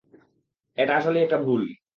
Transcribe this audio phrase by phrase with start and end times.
[0.77, 1.61] এটা আসলেই একটা ভুল।